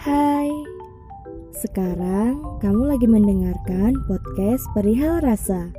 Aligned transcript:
Hai, 0.00 0.48
sekarang 1.52 2.40
kamu 2.64 2.88
lagi 2.88 3.04
mendengarkan 3.04 4.00
podcast 4.08 4.64
Perihal 4.72 5.20
Rasa. 5.20 5.76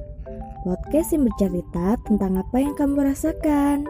Podcast 0.61 1.17
yang 1.17 1.25
bercerita 1.25 1.97
tentang 2.05 2.37
apa 2.37 2.61
yang 2.61 2.77
kamu 2.77 3.01
rasakan. 3.01 3.81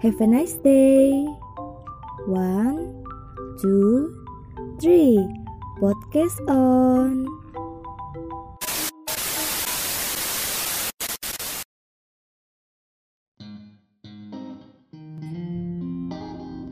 Have 0.00 0.24
a 0.24 0.28
nice 0.40 0.56
day. 0.64 1.12
One, 2.24 3.04
two, 3.60 4.16
three. 4.80 5.20
Podcast 5.84 6.40
on. 6.48 7.28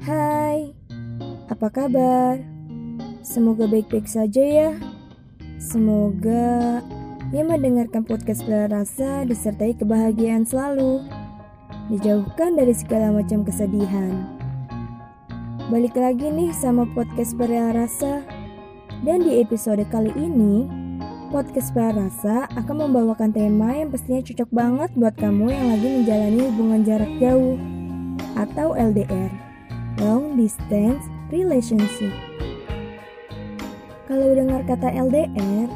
Hai, 0.01 0.73
apa 1.53 1.69
kabar? 1.69 2.60
Semoga 3.31 3.71
baik-baik 3.71 4.11
saja 4.11 4.43
ya. 4.43 4.71
Semoga 5.63 6.83
yang 7.31 7.47
mendengarkan 7.47 8.03
podcast 8.03 8.43
Rasa 8.43 9.23
disertai 9.23 9.79
kebahagiaan 9.79 10.43
selalu. 10.43 11.07
Dijauhkan 11.95 12.59
dari 12.59 12.75
segala 12.75 13.15
macam 13.15 13.47
kesedihan. 13.47 14.27
Balik 15.71 15.95
lagi 15.95 16.27
nih 16.27 16.51
sama 16.51 16.91
podcast 16.91 17.39
Rasa. 17.39 18.27
Dan 19.07 19.23
di 19.23 19.39
episode 19.39 19.87
kali 19.95 20.11
ini, 20.19 20.67
podcast 21.31 21.71
Rasa 21.79 22.51
akan 22.59 22.91
membawakan 22.91 23.31
tema 23.31 23.79
yang 23.79 23.95
pastinya 23.95 24.27
cocok 24.27 24.51
banget 24.51 24.91
buat 24.99 25.15
kamu 25.15 25.55
yang 25.55 25.67
lagi 25.71 25.89
menjalani 26.03 26.41
hubungan 26.51 26.83
jarak 26.83 27.13
jauh 27.23 27.55
atau 28.35 28.75
LDR, 28.75 29.31
Long 30.03 30.35
Distance 30.35 31.07
Relationship. 31.31 32.30
Kalau 34.11 34.35
dengar 34.35 34.67
kata 34.67 34.91
LDR, 34.91 35.71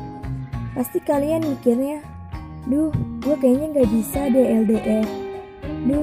pasti 0.74 0.98
kalian 0.98 1.54
mikirnya, 1.54 2.02
duh, 2.66 2.91
gue 3.22 3.36
kayaknya 3.38 3.78
gak 3.78 3.91
bisa 3.94 4.26
deh 4.26 4.66
LDR. 4.66 5.06
Duh, 5.86 6.02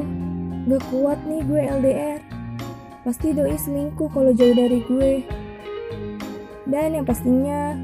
gak 0.71 0.79
kuat 0.87 1.19
nih 1.27 1.43
gue 1.43 1.59
LDR. 1.59 2.23
Pasti 3.03 3.35
doi 3.35 3.59
selingkuh 3.59 4.07
kalau 4.15 4.31
jauh 4.31 4.55
dari 4.55 4.79
gue. 4.79 5.27
Dan 6.71 6.95
yang 6.95 7.03
pastinya 7.03 7.75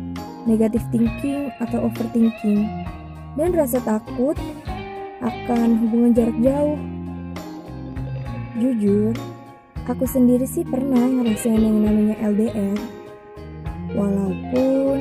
negatif 0.48 0.80
thinking 0.96 1.52
atau 1.60 1.92
overthinking. 1.92 2.88
Dan 3.36 3.52
rasa 3.52 3.84
takut 3.84 4.40
akan 5.28 5.76
hubungan 5.76 6.16
jarak 6.16 6.40
jauh. 6.40 6.80
Jujur, 8.56 9.12
aku 9.92 10.08
sendiri 10.08 10.48
sih 10.48 10.64
pernah 10.64 11.04
ngerasain 11.04 11.60
yang 11.60 11.84
namanya 11.84 12.16
LDR 12.24 12.97
Walaupun 13.98 14.98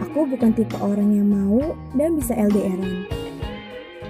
aku 0.00 0.24
bukan 0.24 0.56
tipe 0.56 0.80
orang 0.80 1.12
yang 1.12 1.28
mau 1.28 1.76
dan 1.92 2.16
bisa 2.16 2.32
LDRan. 2.32 3.04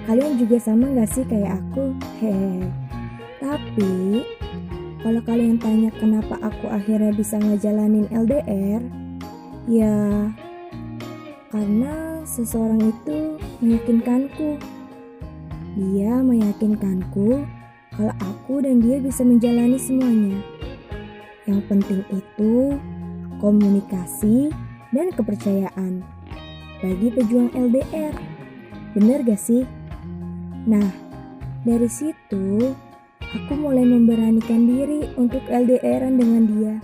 Kalian 0.06 0.38
juga 0.38 0.62
sama 0.62 0.94
gak 0.94 1.10
sih 1.10 1.26
kayak 1.26 1.58
aku? 1.58 1.90
Hehe. 2.22 2.70
Tapi, 3.42 4.22
kalau 5.02 5.18
kalian 5.26 5.58
tanya 5.58 5.90
kenapa 5.98 6.38
aku 6.38 6.70
akhirnya 6.70 7.10
bisa 7.10 7.42
ngejalanin 7.42 8.06
LDR, 8.14 8.82
ya 9.66 10.30
karena 11.50 12.22
seseorang 12.22 12.78
itu 12.78 13.42
meyakinkanku. 13.58 14.62
Dia 15.74 16.22
meyakinkanku 16.22 17.42
kalau 17.98 18.14
aku 18.22 18.62
dan 18.62 18.78
dia 18.78 19.02
bisa 19.02 19.26
menjalani 19.26 19.78
semuanya. 19.82 20.38
Yang 21.50 21.60
penting 21.66 22.02
itu 22.14 22.78
komunikasi, 23.42 24.54
dan 24.94 25.10
kepercayaan 25.10 26.06
bagi 26.78 27.08
pejuang 27.10 27.50
LDR. 27.50 28.14
Bener 28.94 29.26
gak 29.26 29.40
sih? 29.42 29.66
Nah, 30.70 30.86
dari 31.66 31.90
situ 31.90 32.70
aku 33.18 33.52
mulai 33.58 33.82
memberanikan 33.82 34.62
diri 34.62 35.10
untuk 35.18 35.42
LDRan 35.50 36.14
dengan 36.14 36.42
dia. 36.46 36.74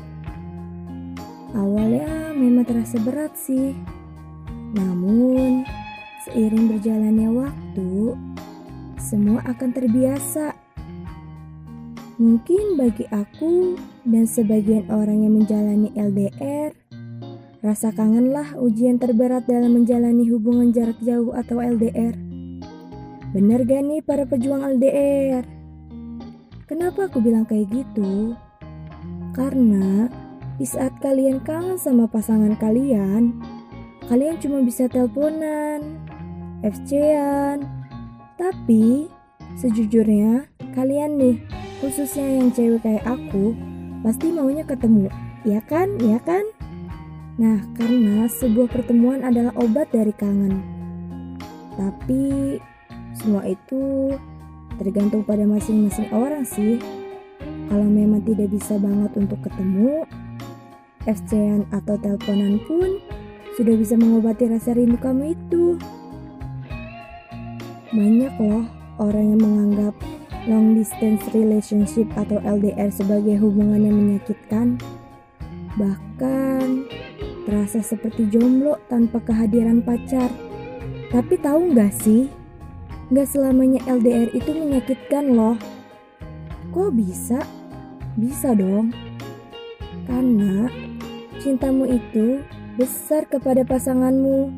Awalnya 1.55 2.35
memang 2.35 2.67
terasa 2.67 2.99
berat 2.99 3.39
sih. 3.39 3.77
Namun, 4.75 5.63
seiring 6.27 6.67
berjalannya 6.75 7.31
waktu, 7.33 8.19
semua 8.99 9.41
akan 9.47 9.71
terbiasa. 9.73 10.58
Mungkin 12.19 12.75
bagi 12.75 13.07
aku 13.15 13.79
dan 14.03 14.27
sebagian 14.27 14.91
orang 14.91 15.23
yang 15.23 15.39
menjalani 15.39 15.95
LDR, 15.95 16.75
rasa 17.63 17.95
kangenlah 17.95 18.59
ujian 18.59 18.99
terberat 18.99 19.47
dalam 19.47 19.79
menjalani 19.79 20.27
hubungan 20.27 20.75
jarak 20.75 20.99
jauh 20.99 21.31
atau 21.31 21.63
LDR. 21.63 22.19
Bener 23.31 23.63
gak 23.63 23.87
nih 23.87 24.03
para 24.03 24.27
pejuang 24.27 24.67
LDR? 24.67 25.47
Kenapa 26.67 27.07
aku 27.07 27.23
bilang 27.23 27.47
kayak 27.47 27.71
gitu? 27.71 28.35
Karena 29.31 30.11
di 30.59 30.67
saat 30.67 30.99
kalian 30.99 31.39
kangen 31.47 31.79
sama 31.79 32.11
pasangan 32.11 32.59
kalian, 32.59 33.31
kalian 34.11 34.43
cuma 34.43 34.67
bisa 34.67 34.91
teleponan, 34.91 36.03
FC-an. 36.67 37.63
Tapi 38.35 39.07
sejujurnya 39.55 40.58
kalian 40.79 41.19
nih 41.19 41.37
khususnya 41.83 42.39
yang 42.39 42.55
cewek 42.55 42.87
kayak 42.87 43.03
aku, 43.03 43.55
pasti 44.07 44.31
maunya 44.31 44.63
ketemu, 44.63 45.11
ya 45.43 45.59
kan? 45.67 45.99
Ya 45.99 46.23
kan? 46.23 46.47
Nah, 47.39 47.63
karena 47.75 48.27
sebuah 48.27 48.71
pertemuan 48.71 49.23
adalah 49.23 49.55
obat 49.59 49.91
dari 49.95 50.11
kangen. 50.15 50.59
Tapi 51.79 52.59
semua 53.15 53.47
itu 53.47 54.15
tergantung 54.79 55.23
pada 55.23 55.47
masing-masing 55.47 56.11
orang 56.11 56.43
sih. 56.43 56.83
Kalau 57.71 57.87
memang 57.87 58.27
tidak 58.27 58.51
bisa 58.51 58.75
banget 58.79 59.15
untuk 59.15 59.39
ketemu, 59.43 60.03
FC-an 61.07 61.67
atau 61.71 61.95
teleponan 61.99 62.59
pun 62.67 62.99
sudah 63.55 63.75
bisa 63.79 63.95
mengobati 63.95 64.51
rasa 64.51 64.75
rindu 64.75 64.99
kamu 64.99 65.35
itu. 65.39 65.79
Banyak 67.95 68.35
loh 68.43 68.67
orang 68.99 69.25
yang 69.35 69.41
menganggap 69.41 69.95
long 70.47 70.79
distance 70.79 71.25
relationship 71.35 72.07
atau 72.15 72.39
LDR 72.45 72.93
sebagai 72.95 73.41
hubungan 73.43 73.83
yang 73.89 73.97
menyakitkan, 73.97 74.79
bahkan 75.75 76.87
terasa 77.49 77.81
seperti 77.81 78.29
jomblo 78.29 78.77
tanpa 78.87 79.19
kehadiran 79.25 79.81
pacar. 79.83 80.29
Tapi 81.09 81.41
tahu 81.41 81.73
nggak 81.73 81.93
sih, 82.05 82.29
nggak 83.09 83.27
selamanya 83.27 83.81
LDR 83.89 84.29
itu 84.37 84.53
menyakitkan 84.53 85.33
loh. 85.33 85.57
Kok 86.71 86.93
bisa? 86.93 87.41
Bisa 88.15 88.53
dong. 88.53 88.93
Karena 90.05 90.69
cintamu 91.41 91.89
itu 91.89 92.45
besar 92.77 93.25
kepada 93.27 93.65
pasanganmu. 93.65 94.55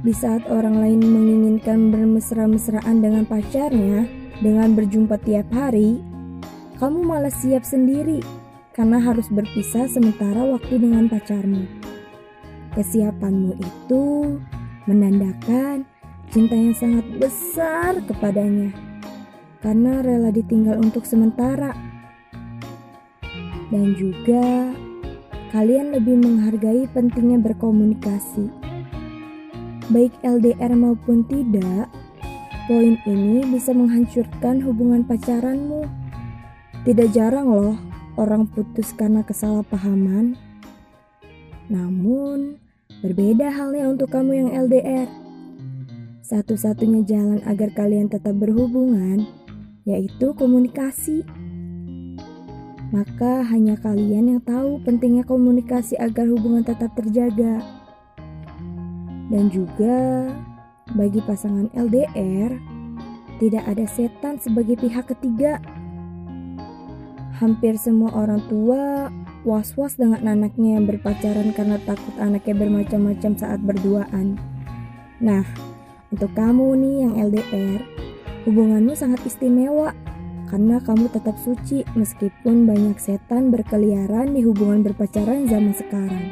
Di 0.00 0.16
saat 0.16 0.48
orang 0.48 0.80
lain 0.80 1.00
menginginkan 1.04 1.92
bermesra-mesraan 1.92 3.04
dengan 3.04 3.28
pacarnya, 3.28 4.19
dengan 4.40 4.72
berjumpa 4.72 5.20
tiap 5.20 5.52
hari, 5.52 6.00
kamu 6.80 7.04
malah 7.04 7.32
siap 7.32 7.60
sendiri 7.60 8.24
karena 8.72 8.96
harus 8.96 9.28
berpisah 9.28 9.84
sementara 9.84 10.40
waktu 10.48 10.80
dengan 10.80 11.12
pacarmu. 11.12 11.68
Kesiapanmu 12.72 13.60
itu 13.60 14.04
menandakan 14.88 15.84
cinta 16.32 16.56
yang 16.56 16.72
sangat 16.72 17.04
besar 17.20 18.00
kepadanya 18.08 18.72
karena 19.60 20.00
rela 20.00 20.32
ditinggal 20.32 20.80
untuk 20.80 21.04
sementara. 21.04 21.76
Dan 23.70 23.94
juga 23.94 24.72
kalian 25.52 25.94
lebih 25.94 26.16
menghargai 26.16 26.88
pentingnya 26.90 27.38
berkomunikasi. 27.38 28.50
Baik 29.90 30.14
LDR 30.22 30.74
maupun 30.74 31.26
tidak, 31.26 31.90
Poin 32.68 33.00
ini 33.08 33.40
bisa 33.48 33.72
menghancurkan 33.72 34.60
hubungan 34.60 35.06
pacaranmu. 35.06 35.88
Tidak 36.84 37.08
jarang 37.12 37.48
loh 37.48 37.76
orang 38.20 38.44
putus 38.48 38.92
karena 38.92 39.24
kesalahpahaman. 39.24 40.36
Namun, 41.70 42.58
berbeda 43.00 43.48
halnya 43.48 43.88
untuk 43.88 44.10
kamu 44.12 44.32
yang 44.44 44.50
LDR. 44.68 45.08
Satu-satunya 46.20 47.02
jalan 47.06 47.40
agar 47.48 47.72
kalian 47.72 48.12
tetap 48.12 48.36
berhubungan 48.36 49.24
yaitu 49.88 50.36
komunikasi. 50.36 51.24
Maka 52.90 53.46
hanya 53.46 53.78
kalian 53.78 54.36
yang 54.36 54.42
tahu 54.42 54.82
pentingnya 54.82 55.22
komunikasi 55.22 55.94
agar 55.96 56.26
hubungan 56.26 56.66
tetap 56.66 56.90
terjaga. 56.98 57.62
Dan 59.30 59.46
juga 59.46 60.26
bagi 60.94 61.22
pasangan 61.22 61.70
LDR, 61.74 62.54
tidak 63.40 63.64
ada 63.64 63.86
setan 63.88 64.36
sebagai 64.36 64.76
pihak 64.76 65.08
ketiga. 65.08 65.62
Hampir 67.40 67.80
semua 67.80 68.12
orang 68.12 68.44
tua 68.52 69.08
was-was 69.48 69.96
dengan 69.96 70.20
anaknya 70.28 70.76
yang 70.76 70.84
berpacaran 70.84 71.56
karena 71.56 71.80
takut 71.88 72.12
anaknya 72.20 72.52
bermacam-macam 72.52 73.32
saat 73.40 73.60
berduaan. 73.64 74.36
Nah, 75.24 75.44
untuk 76.12 76.32
kamu 76.36 76.76
nih 76.76 76.96
yang 77.06 77.14
LDR, 77.32 77.80
hubunganmu 78.44 78.92
sangat 78.92 79.24
istimewa 79.24 79.96
karena 80.50 80.82
kamu 80.82 81.06
tetap 81.14 81.38
suci 81.38 81.86
meskipun 81.94 82.66
banyak 82.66 82.98
setan 82.98 83.54
berkeliaran 83.54 84.34
di 84.34 84.42
hubungan 84.42 84.82
berpacaran 84.82 85.46
zaman 85.46 85.72
sekarang. 85.72 86.26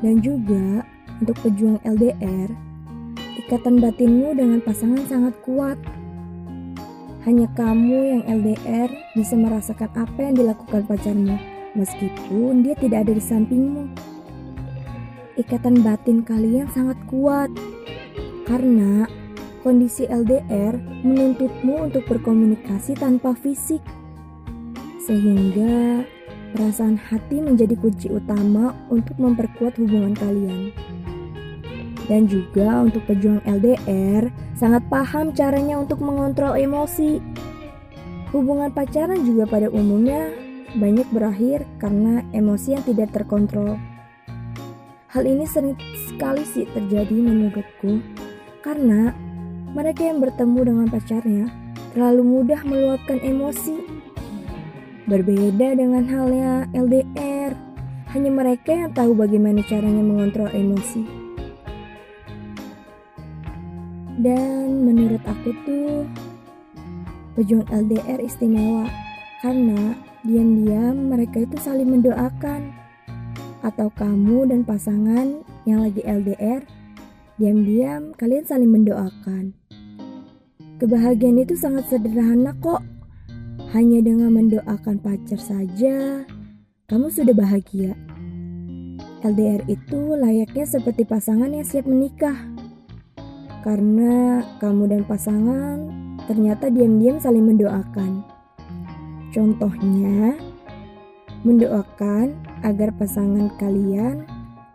Dan 0.00 0.24
juga 0.24 0.86
untuk 1.20 1.36
pejuang 1.44 1.78
LDR, 1.84 2.48
ikatan 3.46 3.78
batinmu 3.78 4.32
dengan 4.32 4.64
pasangan 4.64 5.04
sangat 5.04 5.36
kuat 5.44 5.76
hanya 7.28 7.52
kamu 7.52 7.98
yang 8.16 8.22
LDR 8.24 8.88
bisa 9.12 9.36
merasakan 9.36 9.92
apa 9.92 10.18
yang 10.24 10.40
dilakukan 10.40 10.88
pacarmu, 10.88 11.36
meskipun 11.76 12.64
dia 12.64 12.72
tidak 12.80 13.04
ada 13.04 13.12
di 13.12 13.20
sampingmu. 13.20 13.92
Ikatan 15.36 15.84
batin 15.84 16.24
kalian 16.24 16.72
sangat 16.72 16.96
kuat, 17.12 17.52
karena 18.48 19.04
kondisi 19.60 20.08
LDR 20.08 20.80
menuntutmu 21.04 21.92
untuk 21.92 22.08
berkomunikasi 22.08 22.96
tanpa 22.96 23.36
fisik. 23.36 23.84
Sehingga 25.04 26.00
perasaan 26.56 26.96
hati 26.96 27.44
menjadi 27.44 27.76
kunci 27.76 28.08
utama 28.08 28.72
untuk 28.88 29.20
memperkuat 29.20 29.76
hubungan 29.76 30.16
kalian 30.16 30.72
dan 32.10 32.26
juga 32.26 32.82
untuk 32.82 33.06
pejuang 33.06 33.38
LDR 33.46 34.26
sangat 34.58 34.82
paham 34.90 35.30
caranya 35.30 35.78
untuk 35.78 36.02
mengontrol 36.02 36.58
emosi. 36.58 37.22
Hubungan 38.34 38.74
pacaran 38.74 39.22
juga 39.22 39.46
pada 39.46 39.70
umumnya 39.70 40.34
banyak 40.74 41.06
berakhir 41.14 41.62
karena 41.78 42.26
emosi 42.34 42.74
yang 42.74 42.82
tidak 42.82 43.14
terkontrol. 43.14 43.78
Hal 45.10 45.22
ini 45.26 45.46
sering 45.46 45.78
sekali 46.10 46.42
sih 46.42 46.66
terjadi 46.70 47.14
menurutku 47.14 48.02
karena 48.66 49.14
mereka 49.70 50.10
yang 50.10 50.18
bertemu 50.18 50.60
dengan 50.66 50.86
pacarnya 50.90 51.46
terlalu 51.94 52.22
mudah 52.26 52.60
meluapkan 52.66 53.22
emosi. 53.22 54.02
Berbeda 55.10 55.74
dengan 55.74 56.06
halnya 56.06 56.70
LDR, 56.70 57.50
hanya 58.14 58.30
mereka 58.30 58.70
yang 58.70 58.94
tahu 58.94 59.10
bagaimana 59.18 59.62
caranya 59.66 60.02
mengontrol 60.02 60.46
emosi. 60.54 61.29
Dan 64.20 64.84
menurut 64.84 65.24
aku 65.24 65.48
tuh 65.64 66.04
pejuang 67.40 67.64
LDR 67.72 68.20
istimewa 68.20 68.84
karena 69.40 69.96
diam-diam 70.28 71.08
mereka 71.08 71.40
itu 71.40 71.56
saling 71.56 71.88
mendoakan. 71.88 72.68
Atau 73.64 73.88
kamu 73.96 74.52
dan 74.52 74.60
pasangan 74.68 75.40
yang 75.64 75.80
lagi 75.80 76.04
LDR, 76.04 76.60
diam-diam 77.40 78.12
kalian 78.20 78.44
saling 78.44 78.68
mendoakan. 78.68 79.56
Kebahagiaan 80.76 81.40
itu 81.40 81.56
sangat 81.56 81.88
sederhana 81.88 82.52
kok. 82.60 82.84
Hanya 83.72 84.04
dengan 84.04 84.36
mendoakan 84.36 85.00
pacar 85.00 85.40
saja, 85.40 86.28
kamu 86.92 87.08
sudah 87.08 87.32
bahagia. 87.32 87.96
LDR 89.24 89.64
itu 89.68 90.16
layaknya 90.16 90.64
seperti 90.68 91.08
pasangan 91.08 91.52
yang 91.52 91.64
siap 91.64 91.88
menikah 91.88 92.59
karena 93.60 94.40
kamu 94.60 94.88
dan 94.88 95.02
pasangan 95.04 95.78
ternyata 96.24 96.72
diam-diam 96.72 97.20
saling 97.20 97.44
mendoakan. 97.44 98.24
Contohnya, 99.30 100.34
mendoakan 101.46 102.34
agar 102.66 102.90
pasangan 102.96 103.52
kalian 103.56 104.26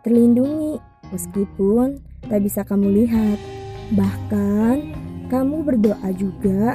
terlindungi 0.02 0.80
meskipun 1.12 2.00
tak 2.26 2.40
bisa 2.42 2.64
kamu 2.66 3.04
lihat. 3.04 3.38
Bahkan, 3.94 4.76
kamu 5.30 5.62
berdoa 5.62 6.10
juga 6.14 6.74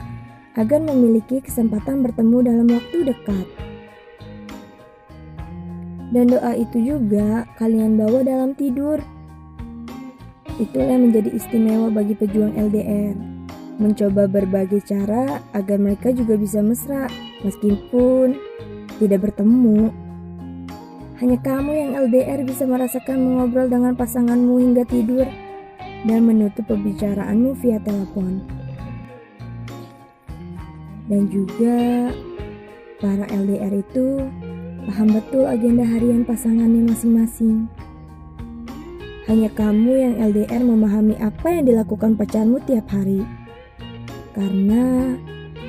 agar 0.55 0.83
memiliki 0.83 1.39
kesempatan 1.39 2.03
bertemu 2.03 2.37
dalam 2.43 2.67
waktu 2.67 2.97
dekat. 3.07 3.47
Dan 6.11 6.27
doa 6.27 6.51
itu 6.59 6.75
juga 6.83 7.47
kalian 7.55 7.95
bawa 7.95 8.19
dalam 8.27 8.51
tidur 8.51 8.99
Itulah 10.61 10.93
yang 10.93 11.09
menjadi 11.09 11.33
istimewa 11.33 11.89
bagi 11.89 12.13
pejuang 12.13 12.53
LDR. 12.53 13.17
Mencoba 13.81 14.29
berbagai 14.29 14.85
cara 14.85 15.41
agar 15.57 15.81
mereka 15.81 16.13
juga 16.13 16.37
bisa 16.37 16.61
mesra 16.61 17.09
meskipun 17.41 18.37
tidak 19.01 19.25
bertemu. 19.25 19.89
Hanya 21.17 21.37
kamu 21.41 21.71
yang 21.73 21.91
LDR 21.97 22.45
bisa 22.45 22.69
merasakan 22.69 23.25
mengobrol 23.25 23.73
dengan 23.73 23.97
pasanganmu 23.97 24.61
hingga 24.61 24.85
tidur 24.85 25.25
dan 26.05 26.29
menutup 26.29 26.69
pembicaraanmu 26.69 27.57
via 27.57 27.81
telepon. 27.81 28.45
Dan 31.09 31.25
juga 31.33 32.13
para 33.01 33.25
LDR 33.33 33.81
itu 33.81 34.29
paham 34.85 35.09
betul 35.09 35.49
agenda 35.49 35.89
harian 35.89 36.21
pasangannya 36.21 36.85
masing-masing. 36.85 37.65
Hanya 39.31 39.47
kamu 39.55 39.91
yang 39.95 40.15
LDR 40.19 40.59
memahami 40.59 41.15
apa 41.23 41.55
yang 41.55 41.63
dilakukan 41.63 42.19
pacarmu 42.19 42.59
tiap 42.67 42.91
hari. 42.91 43.23
Karena 44.35 45.15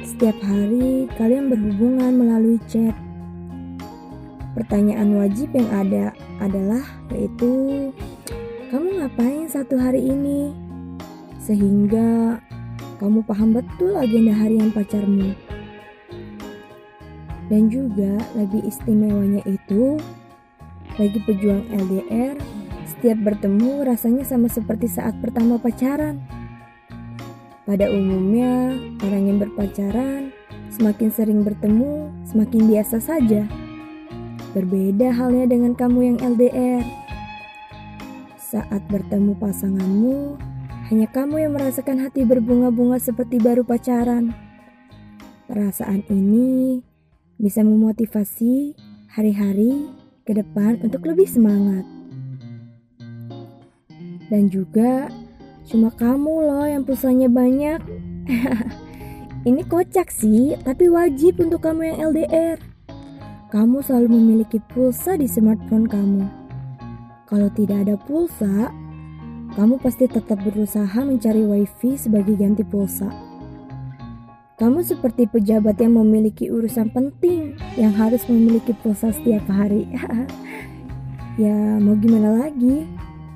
setiap 0.02 0.34
hari 0.42 1.06
kalian 1.14 1.46
berhubungan 1.46 2.10
melalui 2.10 2.58
chat. 2.66 2.90
Pertanyaan 4.58 5.14
wajib 5.14 5.54
yang 5.54 5.70
ada 5.70 6.10
adalah 6.42 6.82
yaitu 7.14 7.94
kamu 8.74 8.98
ngapain 8.98 9.46
satu 9.46 9.78
hari 9.78 10.10
ini? 10.10 10.50
Sehingga 11.38 12.42
kamu 12.98 13.22
paham 13.22 13.54
betul 13.54 13.94
agenda 13.94 14.34
harian 14.42 14.74
pacarmu. 14.74 15.38
Dan 17.46 17.70
juga 17.70 18.18
lebih 18.34 18.66
istimewanya 18.66 19.38
itu 19.46 20.02
bagi 20.98 21.22
pejuang 21.22 21.62
LDR 21.70 22.61
setiap 23.02 23.34
bertemu 23.34 23.82
rasanya 23.82 24.22
sama 24.22 24.46
seperti 24.46 24.86
saat 24.86 25.18
pertama 25.18 25.58
pacaran. 25.58 26.22
Pada 27.66 27.90
umumnya, 27.90 28.78
orang 29.02 29.26
yang 29.26 29.38
berpacaran 29.42 30.30
semakin 30.70 31.10
sering 31.10 31.42
bertemu, 31.42 32.14
semakin 32.22 32.62
biasa 32.70 33.02
saja. 33.02 33.50
Berbeda 34.54 35.18
halnya 35.18 35.50
dengan 35.50 35.74
kamu 35.74 36.14
yang 36.14 36.18
LDR. 36.22 36.86
Saat 38.38 38.86
bertemu 38.86 39.34
pasanganmu, 39.34 40.38
hanya 40.94 41.10
kamu 41.10 41.42
yang 41.42 41.58
merasakan 41.58 42.06
hati 42.06 42.22
berbunga-bunga 42.22 43.02
seperti 43.02 43.42
baru 43.42 43.66
pacaran. 43.66 44.30
Perasaan 45.50 46.06
ini 46.06 46.78
bisa 47.34 47.66
memotivasi 47.66 48.78
hari-hari 49.10 49.90
ke 50.22 50.38
depan 50.38 50.78
untuk 50.86 51.02
lebih 51.02 51.26
semangat. 51.26 52.01
Dan 54.32 54.48
juga 54.48 55.12
cuma 55.68 55.92
kamu 55.92 56.48
loh 56.48 56.64
yang 56.64 56.88
pulsanya 56.88 57.28
banyak. 57.28 57.84
Ini 59.48 59.60
kocak 59.68 60.08
sih, 60.08 60.56
tapi 60.64 60.88
wajib 60.88 61.44
untuk 61.44 61.60
kamu 61.60 61.92
yang 61.92 61.98
LDR. 62.16 62.56
Kamu 63.52 63.84
selalu 63.84 64.16
memiliki 64.16 64.56
pulsa 64.72 65.20
di 65.20 65.28
smartphone 65.28 65.84
kamu. 65.84 66.24
Kalau 67.28 67.52
tidak 67.52 67.84
ada 67.84 68.00
pulsa, 68.00 68.72
kamu 69.52 69.76
pasti 69.84 70.08
tetap 70.08 70.40
berusaha 70.40 71.04
mencari 71.04 71.44
wifi 71.44 72.00
sebagai 72.00 72.32
ganti 72.40 72.64
pulsa. 72.64 73.12
Kamu 74.56 74.80
seperti 74.80 75.28
pejabat 75.28 75.76
yang 75.76 76.00
memiliki 76.00 76.48
urusan 76.48 76.88
penting 76.94 77.60
yang 77.76 77.92
harus 77.92 78.24
memiliki 78.32 78.72
pulsa 78.80 79.12
setiap 79.12 79.44
hari. 79.52 79.90
ya, 81.42 81.82
mau 81.82 81.98
gimana 82.00 82.48
lagi? 82.48 82.88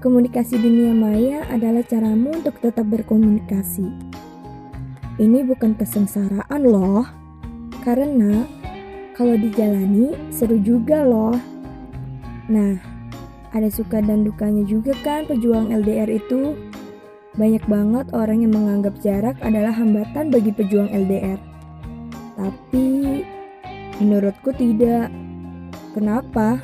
Komunikasi 0.06 0.62
dunia 0.62 0.94
maya 0.94 1.42
adalah 1.50 1.82
caramu 1.82 2.30
untuk 2.38 2.62
tetap 2.62 2.86
berkomunikasi. 2.94 3.90
Ini 5.18 5.42
bukan 5.42 5.74
kesengsaraan 5.74 6.62
loh, 6.62 7.02
karena 7.82 8.46
kalau 9.18 9.34
dijalani 9.34 10.14
seru 10.30 10.62
juga 10.62 11.02
loh. 11.02 11.34
Nah, 12.46 12.78
ada 13.50 13.66
suka 13.66 13.98
dan 13.98 14.22
dukanya 14.22 14.62
juga 14.62 14.94
kan 15.02 15.26
pejuang 15.26 15.74
LDR 15.74 16.06
itu. 16.06 16.54
Banyak 17.34 17.66
banget 17.66 18.06
orang 18.14 18.46
yang 18.46 18.54
menganggap 18.54 18.94
jarak 19.02 19.34
adalah 19.42 19.74
hambatan 19.74 20.30
bagi 20.30 20.54
pejuang 20.54 20.86
LDR. 20.86 21.42
Tapi 22.38 22.86
menurutku 23.98 24.54
tidak. 24.54 25.10
Kenapa? 25.98 26.62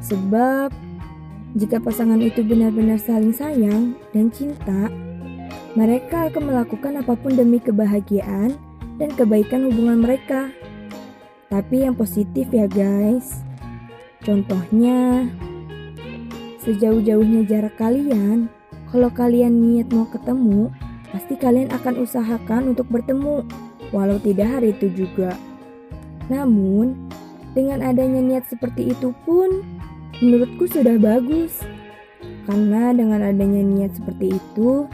Sebab 0.00 0.83
jika 1.54 1.78
pasangan 1.78 2.18
itu 2.18 2.42
benar-benar 2.42 2.98
saling 2.98 3.30
sayang 3.30 3.94
dan 4.10 4.26
cinta, 4.34 4.90
mereka 5.78 6.26
akan 6.26 6.50
melakukan 6.50 6.98
apa 6.98 7.14
pun 7.14 7.38
demi 7.38 7.62
kebahagiaan 7.62 8.58
dan 8.98 9.10
kebaikan 9.14 9.70
hubungan 9.70 10.02
mereka. 10.02 10.50
tapi 11.52 11.86
yang 11.86 11.94
positif 11.94 12.50
ya 12.50 12.66
guys. 12.66 13.46
Contohnya, 14.26 15.28
sejauh-jauhnya 16.66 17.46
jarak 17.46 17.78
kalian, 17.78 18.50
kalau 18.90 19.06
kalian 19.12 19.62
niat 19.62 19.86
mau 19.94 20.08
ketemu, 20.10 20.74
pasti 21.14 21.38
kalian 21.38 21.70
akan 21.70 22.02
usahakan 22.02 22.74
untuk 22.74 22.90
bertemu, 22.90 23.46
walau 23.94 24.18
tidak 24.18 24.50
hari 24.50 24.74
itu 24.74 24.90
juga. 25.06 25.38
Namun, 26.26 27.06
dengan 27.54 27.86
adanya 27.86 28.18
niat 28.18 28.50
seperti 28.50 28.90
itu 28.90 29.14
pun, 29.22 29.62
menurutku 30.24 30.64
sudah 30.64 30.96
bagus. 30.96 31.60
Karena 32.48 32.96
dengan 32.96 33.20
adanya 33.20 33.60
niat 33.60 33.92
seperti 34.00 34.40
itu, 34.40 34.88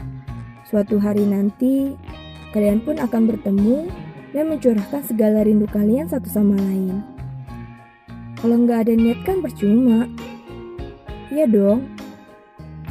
suatu 0.67 0.99
hari 0.99 1.23
nanti 1.23 1.95
kalian 2.51 2.83
pun 2.83 2.99
akan 2.99 3.31
bertemu 3.31 3.87
dan 4.35 4.51
mencurahkan 4.51 5.03
segala 5.07 5.47
rindu 5.47 5.67
kalian 5.71 6.07
satu 6.07 6.27
sama 6.27 6.59
lain. 6.59 6.99
Kalau 8.39 8.55
nggak 8.59 8.87
ada 8.87 8.93
niat 8.95 9.19
kan 9.23 9.39
percuma. 9.39 10.07
Iya 11.31 11.47
dong. 11.47 11.87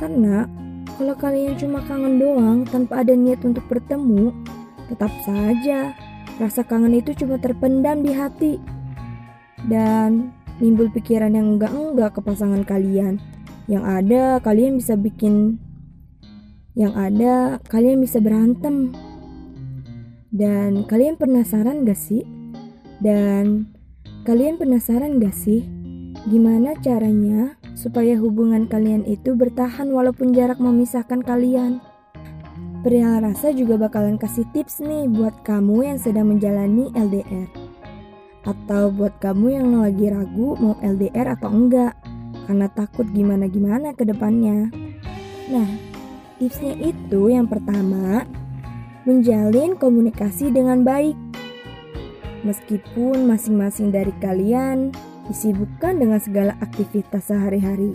Karena 0.00 0.48
kalau 0.96 1.16
kalian 1.16 1.56
cuma 1.60 1.84
kangen 1.84 2.16
doang 2.16 2.64
tanpa 2.64 3.04
ada 3.04 3.12
niat 3.12 3.44
untuk 3.44 3.64
bertemu, 3.68 4.32
tetap 4.88 5.12
saja 5.24 5.92
rasa 6.40 6.64
kangen 6.64 6.96
itu 6.96 7.12
cuma 7.16 7.36
terpendam 7.36 8.00
di 8.00 8.12
hati. 8.16 8.54
Dan 9.68 10.32
nimbul 10.60 10.92
pikiran 10.92 11.34
yang 11.34 11.56
enggak-enggak 11.56 12.14
ke 12.14 12.20
pasangan 12.22 12.62
kalian. 12.62 13.18
Yang 13.66 13.84
ada 13.84 14.22
kalian 14.44 14.78
bisa 14.78 14.94
bikin 14.94 15.58
yang 16.78 16.94
ada 16.94 17.58
kalian 17.66 17.98
bisa 18.04 18.22
berantem. 18.22 18.94
Dan 20.30 20.86
kalian 20.86 21.18
penasaran 21.18 21.82
gak 21.82 21.98
sih? 21.98 22.22
Dan 23.02 23.66
Kalian 24.20 24.60
penasaran 24.60 25.16
gak 25.16 25.32
sih? 25.32 25.64
Gimana 26.28 26.76
caranya 26.84 27.56
supaya 27.72 28.20
hubungan 28.20 28.68
kalian 28.68 29.08
itu 29.08 29.32
bertahan 29.32 29.88
walaupun 29.88 30.36
jarak 30.36 30.60
memisahkan 30.60 31.24
kalian? 31.24 31.80
Perihal 32.84 33.24
rasa 33.24 33.48
juga 33.56 33.80
bakalan 33.80 34.20
kasih 34.20 34.44
tips 34.52 34.84
nih 34.84 35.08
buat 35.08 35.32
kamu 35.40 35.88
yang 35.88 35.96
sedang 35.96 36.36
menjalani 36.36 36.92
LDR. 36.92 37.69
Atau 38.40 38.88
buat 38.94 39.20
kamu 39.20 39.46
yang 39.52 39.68
lagi 39.76 40.08
ragu 40.08 40.56
mau 40.56 40.76
LDR 40.80 41.36
atau 41.36 41.52
enggak. 41.52 41.92
Karena 42.48 42.66
takut 42.72 43.06
gimana-gimana 43.12 43.92
ke 43.94 44.02
depannya. 44.02 44.72
Nah, 45.50 45.68
tipsnya 46.40 46.74
itu 46.78 47.30
yang 47.30 47.46
pertama, 47.46 48.24
menjalin 49.04 49.76
komunikasi 49.76 50.52
dengan 50.52 50.86
baik. 50.86 51.18
Meskipun 52.40 53.28
masing-masing 53.28 53.92
dari 53.92 54.14
kalian 54.22 54.94
disibukkan 55.28 56.00
dengan 56.00 56.16
segala 56.18 56.56
aktivitas 56.64 57.28
sehari-hari, 57.28 57.92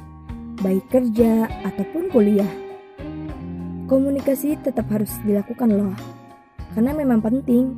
baik 0.61 0.85
kerja 0.93 1.49
ataupun 1.65 2.13
kuliah. 2.13 2.49
Komunikasi 3.89 4.57
tetap 4.61 4.89
harus 4.93 5.11
dilakukan 5.25 5.69
loh, 5.73 5.95
karena 6.77 6.93
memang 6.93 7.21
penting. 7.21 7.77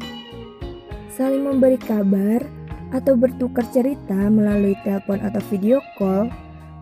Saling 1.16 1.42
memberi 1.42 1.80
kabar 1.82 2.57
atau 2.96 3.20
bertukar 3.20 3.68
cerita 3.74 4.16
melalui 4.32 4.76
telepon 4.84 5.20
atau 5.20 5.44
video 5.52 5.84
call 6.00 6.32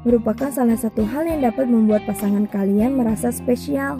merupakan 0.06 0.54
salah 0.54 0.78
satu 0.78 1.02
hal 1.02 1.26
yang 1.26 1.42
dapat 1.42 1.66
membuat 1.66 2.06
pasangan 2.06 2.46
kalian 2.46 2.94
merasa 2.94 3.34
spesial. 3.34 3.98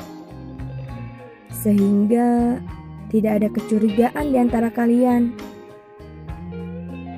Sehingga 1.50 2.62
tidak 3.10 3.42
ada 3.42 3.48
kecurigaan 3.50 4.34
di 4.34 4.38
antara 4.38 4.70
kalian 4.70 5.34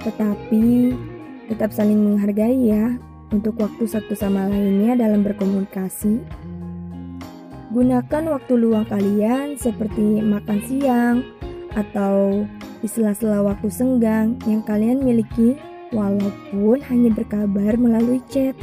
tetapi 0.08 0.96
tetap 1.52 1.76
saling 1.76 2.00
menghargai 2.00 2.72
ya 2.72 2.96
untuk 3.36 3.60
waktu 3.60 3.84
satu 3.84 4.16
sama 4.16 4.48
lainnya 4.48 4.96
dalam 4.96 5.20
berkomunikasi. 5.20 6.24
Gunakan 7.76 8.24
waktu 8.32 8.54
luang 8.56 8.88
kalian 8.88 9.60
seperti 9.60 10.24
makan 10.24 10.60
siang 10.64 11.18
atau 11.76 12.48
di 12.80 12.88
sela-sela 12.90 13.42
waktu 13.46 13.70
senggang 13.70 14.38
yang 14.46 14.66
kalian 14.66 15.02
miliki 15.02 15.58
walaupun 15.94 16.82
hanya 16.88 17.10
berkabar 17.14 17.74
melalui 17.80 18.22
chat. 18.28 18.54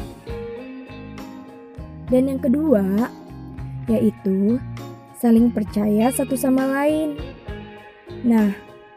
Dan 2.12 2.28
yang 2.28 2.40
kedua, 2.42 3.08
yaitu 3.88 4.60
saling 5.16 5.48
percaya 5.50 6.12
satu 6.12 6.36
sama 6.36 6.68
lain. 6.68 7.16
Nah, 8.24 8.52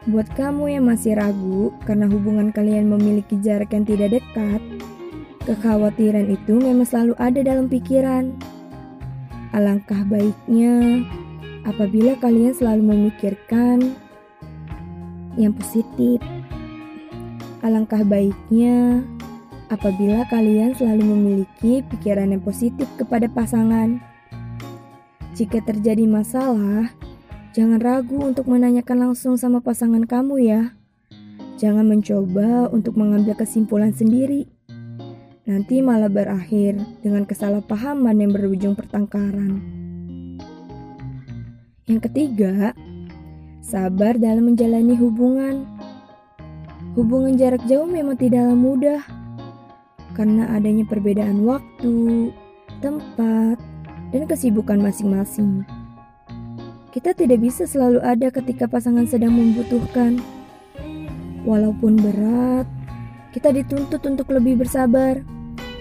Buat 0.07 0.39
kamu 0.39 0.71
yang 0.71 0.87
masih 0.87 1.19
ragu 1.19 1.75
karena 1.83 2.07
hubungan 2.07 2.47
kalian 2.55 2.87
memiliki 2.87 3.35
jarak 3.43 3.75
yang 3.75 3.83
tidak 3.83 4.15
dekat, 4.15 4.63
kekhawatiran 5.43 6.31
itu 6.31 6.63
memang 6.63 6.87
selalu 6.87 7.11
ada 7.19 7.43
dalam 7.43 7.67
pikiran. 7.67 8.31
Alangkah 9.51 10.07
baiknya 10.07 11.03
apabila 11.67 12.15
kalian 12.23 12.55
selalu 12.55 12.87
memikirkan 12.87 13.99
yang 15.39 15.53
positif. 15.53 16.19
Alangkah 17.63 18.01
baiknya 18.03 19.05
apabila 19.71 20.25
kalian 20.27 20.73
selalu 20.75 21.05
memiliki 21.05 21.85
pikiran 21.87 22.33
yang 22.33 22.43
positif 22.43 22.89
kepada 22.97 23.29
pasangan. 23.31 24.01
Jika 25.37 25.61
terjadi 25.61 26.09
masalah, 26.09 26.89
Jangan 27.57 27.81
ragu 27.81 28.21
untuk 28.21 28.45
menanyakan 28.45 29.09
langsung 29.09 29.33
sama 29.33 29.65
pasangan 29.65 30.05
kamu 30.05 30.45
ya. 30.45 30.77
Jangan 31.57 31.89
mencoba 31.89 32.69
untuk 32.69 32.93
mengambil 33.01 33.33
kesimpulan 33.33 33.89
sendiri. 33.89 34.45
Nanti 35.49 35.81
malah 35.81 36.05
berakhir 36.05 36.77
dengan 37.01 37.25
kesalahpahaman 37.25 38.13
yang 38.13 38.29
berujung 38.29 38.77
pertengkaran. 38.77 39.57
Yang 41.89 41.99
ketiga, 42.05 42.77
sabar 43.67 44.15
dalam 44.15 44.55
menjalani 44.55 44.95
hubungan. 44.95 45.67
Hubungan 46.95 47.35
jarak 47.35 47.67
jauh 47.67 47.83
memang 47.83 48.15
tidaklah 48.15 48.55
mudah 48.55 49.03
karena 50.15 50.47
adanya 50.55 50.87
perbedaan 50.87 51.43
waktu, 51.43 52.31
tempat, 52.79 53.59
dan 54.15 54.23
kesibukan 54.23 54.79
masing-masing. 54.79 55.67
Kita 56.95 57.13
tidak 57.13 57.43
bisa 57.43 57.67
selalu 57.67 58.01
ada 58.01 58.31
ketika 58.31 58.65
pasangan 58.65 59.05
sedang 59.05 59.35
membutuhkan. 59.35 60.17
Walaupun 61.45 61.99
berat, 61.99 62.65
kita 63.35 63.53
dituntut 63.53 64.01
untuk 64.07 64.31
lebih 64.33 64.63
bersabar. 64.63 65.21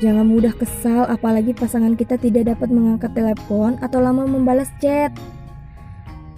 Jangan 0.05 0.29
mudah 0.29 0.53
kesal 0.53 1.09
apalagi 1.09 1.57
pasangan 1.57 1.97
kita 1.97 2.21
tidak 2.21 2.53
dapat 2.53 2.69
mengangkat 2.69 3.17
telepon 3.17 3.81
atau 3.81 4.05
lama 4.05 4.29
membalas 4.29 4.69
chat. 4.83 5.15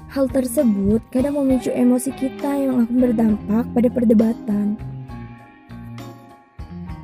Hal 0.08 0.26
tersebut 0.32 1.04
kadang 1.12 1.36
memicu 1.36 1.68
emosi 1.68 2.10
kita 2.16 2.48
yang 2.56 2.88
akan 2.88 2.96
berdampak 2.96 3.64
pada 3.76 3.88
perdebatan. 3.92 4.80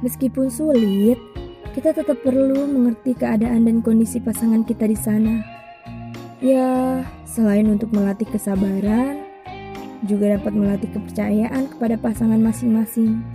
Meskipun 0.01 0.49
sulit, 0.49 1.21
kita 1.77 1.93
tetap 1.93 2.21
perlu 2.25 2.65
mengerti 2.65 3.13
keadaan 3.13 3.69
dan 3.69 3.85
kondisi 3.85 4.21
pasangan 4.21 4.65
kita 4.65 4.89
di 4.89 4.97
sana. 4.97 5.45
Ya, 6.41 7.05
Selain 7.35 7.67
untuk 7.67 7.91
melatih 7.91 8.31
kesabaran, 8.31 9.27
juga 10.07 10.39
dapat 10.39 10.55
melatih 10.55 10.87
kepercayaan 10.95 11.67
kepada 11.67 11.99
pasangan 11.99 12.39
masing-masing. 12.39 13.27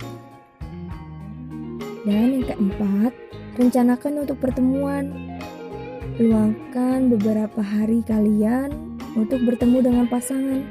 Dan 2.08 2.40
yang 2.40 2.48
keempat, 2.48 3.12
rencanakan 3.60 4.24
untuk 4.24 4.40
pertemuan. 4.40 5.36
Luangkan 6.16 7.12
beberapa 7.12 7.60
hari 7.60 8.00
kalian 8.00 8.89
untuk 9.16 9.42
bertemu 9.46 9.78
dengan 9.80 10.06
pasangan. 10.10 10.62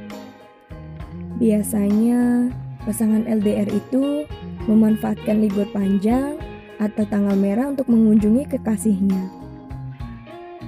Biasanya, 1.39 2.51
pasangan 2.83 3.23
LDR 3.25 3.67
itu 3.71 4.27
memanfaatkan 4.67 5.39
libur 5.39 5.67
panjang 5.71 6.35
atau 6.79 7.03
tanggal 7.07 7.35
merah 7.35 7.71
untuk 7.71 7.87
mengunjungi 7.91 8.47
kekasihnya. 8.51 9.23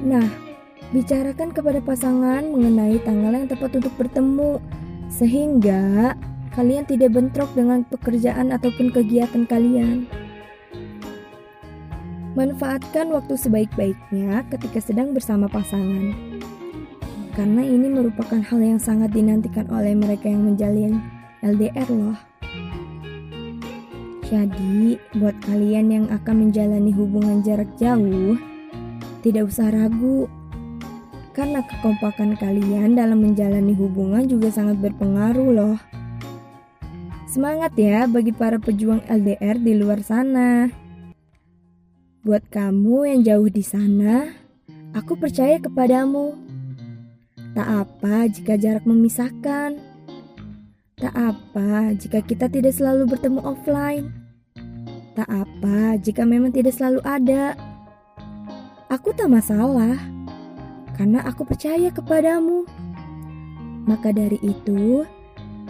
Nah, 0.01 0.28
Bicarakan 0.92 1.56
kepada 1.56 1.80
pasangan 1.80 2.44
mengenai 2.51 3.00
tanggal 3.08 3.32
yang 3.32 3.48
tepat 3.48 3.80
untuk 3.80 3.96
bertemu, 3.96 4.60
sehingga 5.08 6.20
kalian 6.51 6.84
tidak 6.84 7.16
bentrok 7.16 7.48
dengan 7.56 7.88
pekerjaan 7.88 8.51
ataupun 8.51 8.92
kegiatan 8.92 9.48
kalian. 9.48 10.04
Manfaatkan 12.36 13.08
waktu 13.08 13.40
sebaik-baiknya 13.40 14.44
ketika 14.51 14.84
sedang 14.84 15.16
bersama 15.16 15.48
pasangan, 15.48 16.12
karena 17.31 17.63
ini 17.63 17.88
merupakan 17.88 18.39
hal 18.43 18.59
yang 18.59 18.79
sangat 18.79 19.15
dinantikan 19.15 19.67
oleh 19.71 19.95
mereka 19.95 20.27
yang 20.27 20.43
menjalin 20.43 21.00
LDR, 21.41 21.89
loh. 21.89 22.19
Jadi, 24.27 24.95
buat 25.19 25.35
kalian 25.43 25.88
yang 25.91 26.05
akan 26.07 26.47
menjalani 26.47 26.91
hubungan 26.95 27.43
jarak 27.43 27.67
jauh, 27.75 28.39
tidak 29.25 29.50
usah 29.51 29.71
ragu 29.73 30.29
karena 31.31 31.63
kekompakan 31.63 32.35
kalian 32.35 32.95
dalam 32.95 33.23
menjalani 33.23 33.71
hubungan 33.75 34.27
juga 34.27 34.51
sangat 34.51 34.79
berpengaruh 34.83 35.50
loh. 35.51 35.77
Semangat 37.31 37.71
ya 37.79 38.11
bagi 38.11 38.35
para 38.35 38.59
pejuang 38.59 39.00
LDR 39.07 39.55
di 39.55 39.73
luar 39.79 40.03
sana. 40.03 40.67
Buat 42.27 42.51
kamu 42.51 43.07
yang 43.07 43.21
jauh 43.23 43.50
di 43.50 43.63
sana, 43.63 44.29
aku 44.91 45.15
percaya 45.15 45.55
kepadamu. 45.57 46.50
Tak 47.62 47.86
apa 47.86 48.25
jika 48.25 48.58
jarak 48.58 48.89
memisahkan. 48.89 49.77
Tak 50.98 51.13
apa 51.13 51.94
jika 51.94 52.25
kita 52.25 52.50
tidak 52.50 52.74
selalu 52.74 53.13
bertemu 53.13 53.38
offline. 53.38 54.10
Tak 55.13 55.30
apa 55.30 55.94
jika 56.01 56.25
memang 56.25 56.50
tidak 56.50 56.74
selalu 56.74 57.06
ada. 57.06 57.53
Aku 58.89 59.13
tak 59.13 59.30
masalah, 59.30 59.94
karena 60.98 61.22
aku 61.22 61.46
percaya 61.46 61.94
kepadamu. 61.94 62.65
Maka 63.86 64.10
dari 64.10 64.41
itu, 64.41 65.06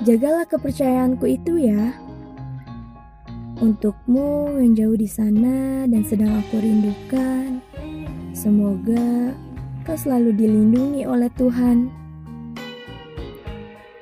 jagalah 0.08 0.48
kepercayaanku 0.48 1.28
itu 1.28 1.60
ya. 1.60 1.92
Untukmu 3.60 4.64
yang 4.64 4.80
jauh 4.80 4.96
di 4.96 5.12
sana 5.12 5.84
dan 5.92 6.08
sedang 6.08 6.40
aku 6.40 6.56
rindukan, 6.56 7.60
semoga 8.32 9.36
selalu 9.96 10.36
dilindungi 10.36 11.04
oleh 11.08 11.32
Tuhan. 11.36 11.92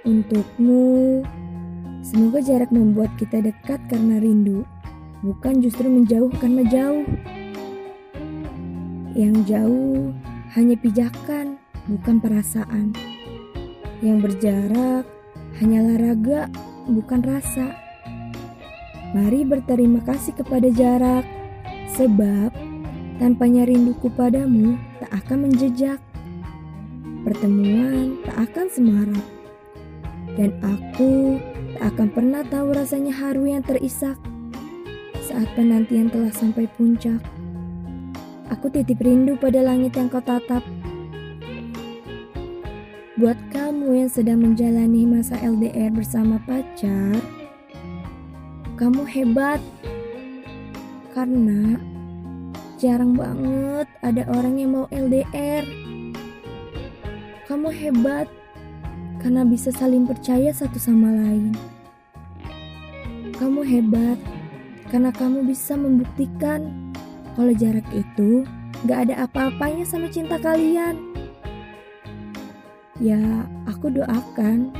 Untukmu, 0.07 1.21
semoga 2.01 2.41
jarak 2.41 2.73
membuat 2.73 3.13
kita 3.19 3.43
dekat 3.43 3.77
karena 3.91 4.17
rindu, 4.17 4.65
bukan 5.21 5.61
justru 5.61 5.85
menjauh 5.85 6.31
karena 6.41 6.65
jauh. 6.65 7.05
Yang 9.13 9.35
jauh 9.45 10.13
hanya 10.57 10.75
pijakan, 10.79 11.61
bukan 11.85 12.17
perasaan. 12.17 12.95
Yang 14.01 14.17
berjarak 14.25 15.05
hanyalah 15.59 15.97
raga, 15.99 16.41
bukan 16.87 17.21
rasa. 17.21 17.75
Mari 19.13 19.45
berterima 19.45 20.01
kasih 20.05 20.37
kepada 20.37 20.69
jarak, 20.73 21.25
sebab 21.97 22.53
tanpanya 23.19 23.67
rinduku 23.67 24.07
padamu 24.13 24.88
tak 24.99 25.11
akan 25.11 25.49
menjejak. 25.49 25.99
Pertemuan 27.23 28.19
tak 28.23 28.37
akan 28.51 28.65
semarak, 28.71 29.27
dan 30.39 30.55
aku 30.63 31.39
tak 31.75 31.95
akan 31.95 32.07
pernah 32.15 32.43
tahu 32.47 32.71
rasanya 32.71 33.11
haru 33.11 33.43
yang 33.47 33.63
terisak 33.63 34.15
saat 35.19 35.47
penantian 35.55 36.07
telah 36.07 36.31
sampai 36.31 36.67
puncak. 36.79 37.19
Aku 38.49 38.71
titip 38.71 38.99
rindu 39.03 39.37
pada 39.37 39.61
langit 39.61 39.93
yang 39.93 40.09
kau 40.09 40.23
tatap 40.23 40.65
Buat 43.19 43.35
kamu 43.51 43.99
yang 43.99 44.07
sedang 44.07 44.39
menjalani 44.39 45.03
masa 45.03 45.35
LDR 45.43 45.91
bersama 45.91 46.39
pacar, 46.47 47.19
kamu 48.79 49.03
hebat. 49.03 49.59
Karena 51.11 51.75
jarang 52.79 53.11
banget 53.11 53.91
ada 53.99 54.23
orang 54.31 54.55
yang 54.55 54.71
mau 54.71 54.87
LDR. 54.87 55.67
Kamu 57.43 57.75
hebat 57.75 58.31
karena 59.19 59.43
bisa 59.43 59.67
saling 59.75 60.07
percaya 60.07 60.55
satu 60.55 60.79
sama 60.79 61.11
lain. 61.11 61.51
Kamu 63.35 63.67
hebat 63.67 64.15
karena 64.87 65.11
kamu 65.11 65.43
bisa 65.43 65.75
membuktikan 65.75 66.71
kalau 67.35 67.51
jarak 67.51 67.83
itu 67.91 68.47
gak 68.87 69.11
ada 69.11 69.27
apa-apanya 69.27 69.83
sama 69.83 70.07
cinta 70.07 70.39
kalian. 70.39 70.95
Ya, 73.03 73.19
aku 73.67 73.91
doakan 73.91 74.71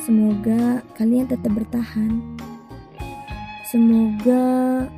semoga 0.00 0.80
kalian 0.96 1.28
tetap 1.28 1.52
bertahan. 1.52 2.24
Semoga 3.68 4.88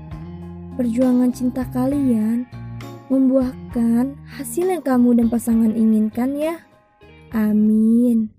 perjuangan 0.76 1.32
cinta 1.32 1.64
kalian 1.72 2.44
membuahkan 3.08 4.12
hasil 4.36 4.68
yang 4.68 4.84
kamu 4.84 5.16
dan 5.16 5.26
pasangan 5.32 5.72
inginkan 5.72 6.36
ya. 6.36 6.60
Amin. 7.32 8.30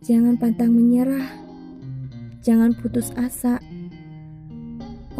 Jangan 0.00 0.40
pantang 0.40 0.72
menyerah. 0.72 1.28
Jangan 2.40 2.72
putus 2.72 3.12
asa. 3.20 3.60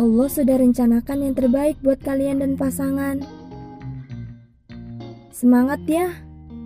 Allah 0.01 0.29
sudah 0.33 0.57
rencanakan 0.57 1.29
yang 1.29 1.35
terbaik 1.37 1.77
buat 1.85 2.01
kalian 2.01 2.40
dan 2.40 2.57
pasangan. 2.57 3.20
Semangat 5.29 5.85
ya! 5.85 6.09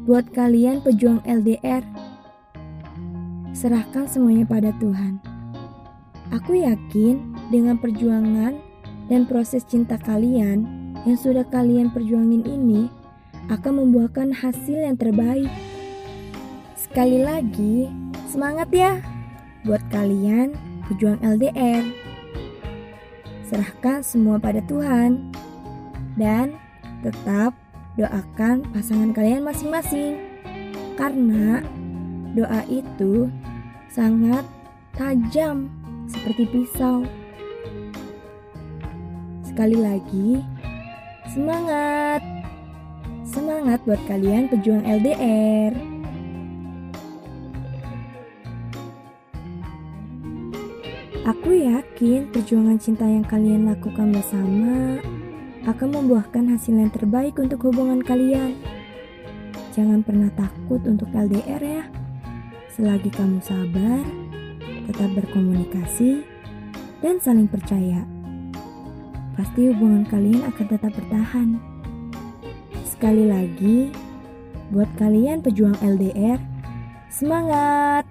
Buat 0.04 0.36
kalian 0.36 0.84
pejuang 0.84 1.24
LDR, 1.24 1.80
serahkan 3.56 4.04
semuanya 4.04 4.44
pada 4.44 4.68
Tuhan. 4.76 5.16
Aku 6.28 6.52
yakin 6.52 7.32
dengan 7.48 7.80
perjuangan 7.80 8.73
dan 9.08 9.28
proses 9.28 9.64
cinta 9.64 10.00
kalian 10.00 10.64
yang 11.04 11.18
sudah 11.18 11.44
kalian 11.48 11.92
perjuangin 11.92 12.44
ini 12.48 12.88
akan 13.52 13.84
membuahkan 13.84 14.32
hasil 14.32 14.78
yang 14.80 14.96
terbaik. 14.96 15.50
Sekali 16.78 17.20
lagi, 17.20 17.92
semangat 18.30 18.72
ya 18.72 19.02
buat 19.68 19.80
kalian 19.92 20.56
pejuang 20.88 21.20
LDR. 21.20 21.84
Serahkan 23.44 24.00
semua 24.00 24.40
pada 24.40 24.64
Tuhan 24.64 25.32
dan 26.16 26.56
tetap 27.04 27.52
doakan 28.00 28.64
pasangan 28.72 29.12
kalian 29.12 29.44
masing-masing. 29.44 30.16
Karena 30.94 31.60
doa 32.32 32.62
itu 32.70 33.28
sangat 33.90 34.46
tajam 34.96 35.68
seperti 36.08 36.46
pisau. 36.48 37.04
Sekali 39.54 39.78
lagi, 39.78 40.42
semangat! 41.30 42.18
Semangat 43.22 43.78
buat 43.86 44.02
kalian 44.10 44.50
pejuang 44.50 44.82
LDR. 44.82 45.70
Aku 51.22 51.54
yakin 51.54 52.34
perjuangan 52.34 52.82
cinta 52.82 53.06
yang 53.06 53.22
kalian 53.22 53.70
lakukan 53.70 54.10
bersama 54.10 54.98
akan 55.70 56.02
membuahkan 56.02 56.50
hasil 56.50 56.74
yang 56.74 56.90
terbaik 56.90 57.38
untuk 57.38 57.70
hubungan 57.70 58.02
kalian. 58.02 58.58
Jangan 59.70 60.02
pernah 60.02 60.34
takut 60.34 60.82
untuk 60.82 61.06
LDR 61.14 61.62
ya. 61.62 61.86
Selagi 62.74 63.06
kamu 63.14 63.38
sabar, 63.38 64.02
tetap 64.90 65.14
berkomunikasi, 65.14 66.26
dan 66.98 67.22
saling 67.22 67.46
percaya. 67.46 68.13
Pasti 69.34 69.66
hubungan 69.66 70.06
kalian 70.06 70.46
akan 70.46 70.66
tetap 70.70 70.94
bertahan. 70.94 71.58
Sekali 72.86 73.26
lagi, 73.26 73.90
buat 74.70 74.86
kalian 74.94 75.42
pejuang 75.42 75.74
LDR, 75.82 76.38
semangat! 77.10 78.06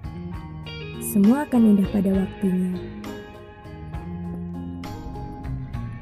Semua 1.00 1.48
akan 1.48 1.72
indah 1.72 1.88
pada 1.88 2.12
waktunya. 2.12 2.76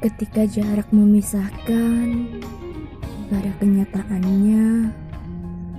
Ketika 0.03 0.43
jarak 0.43 0.91
memisahkan, 0.91 2.27
pada 3.31 3.51
kenyataannya, 3.63 4.91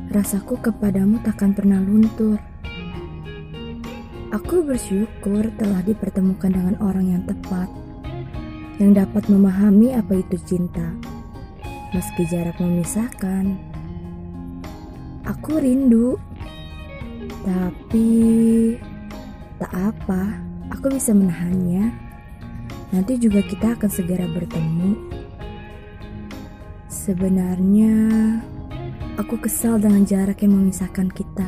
rasaku 0.08 0.56
kepadamu 0.64 1.20
takkan 1.20 1.52
pernah 1.52 1.84
luntur. 1.84 2.40
Aku 4.32 4.64
bersyukur 4.64 5.52
telah 5.60 5.84
dipertemukan 5.84 6.48
dengan 6.48 6.80
orang 6.80 7.12
yang 7.12 7.22
tepat, 7.28 7.68
yang 8.82 8.94
dapat 8.94 9.30
memahami 9.30 9.94
apa 9.94 10.18
itu 10.18 10.36
cinta. 10.42 10.94
Meski 11.94 12.26
jarak 12.26 12.58
memisahkan, 12.58 13.54
aku 15.22 15.62
rindu, 15.62 16.18
tapi 17.46 18.10
tak 19.62 19.70
apa, 19.70 20.42
aku 20.74 20.90
bisa 20.90 21.14
menahannya. 21.14 21.94
Nanti 22.90 23.18
juga 23.18 23.42
kita 23.46 23.78
akan 23.78 23.90
segera 23.90 24.26
bertemu. 24.26 24.90
Sebenarnya, 26.90 27.94
aku 29.14 29.38
kesal 29.38 29.78
dengan 29.78 30.02
jarak 30.02 30.42
yang 30.42 30.58
memisahkan 30.58 31.10
kita. 31.14 31.46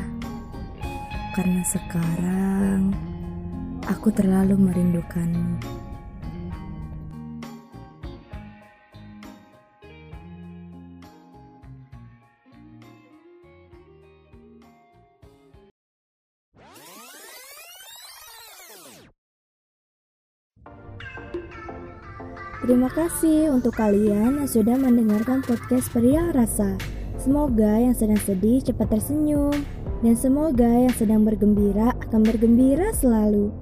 Karena 1.35 1.63
sekarang, 1.67 2.95
aku 3.87 4.15
terlalu 4.15 4.59
merindukanmu. 4.59 5.86
Terima 22.67 22.91
kasih 22.91 23.55
untuk 23.55 23.79
kalian 23.79 24.43
yang 24.43 24.51
sudah 24.51 24.75
mendengarkan 24.75 25.39
podcast 25.39 25.87
Pria 25.95 26.35
Rasa. 26.35 26.75
Semoga 27.15 27.79
yang 27.79 27.95
sedang 27.95 28.19
sedih 28.19 28.59
cepat 28.59 28.91
tersenyum, 28.91 29.55
dan 30.03 30.19
semoga 30.19 30.67
yang 30.67 30.91
sedang 30.99 31.23
bergembira 31.23 31.95
akan 32.03 32.27
bergembira 32.27 32.91
selalu. 32.91 33.55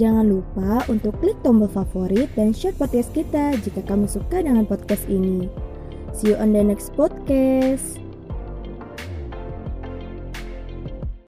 Jangan 0.00 0.32
lupa 0.32 0.80
untuk 0.88 1.20
klik 1.20 1.36
tombol 1.44 1.68
favorit 1.68 2.32
dan 2.40 2.56
share 2.56 2.72
podcast 2.72 3.12
kita 3.12 3.52
jika 3.60 3.84
kamu 3.84 4.08
suka 4.08 4.40
dengan 4.40 4.64
podcast 4.64 5.04
ini. 5.12 5.52
See 6.16 6.32
you 6.32 6.40
on 6.40 6.56
the 6.56 6.64
next 6.64 6.96
podcast. 6.96 8.07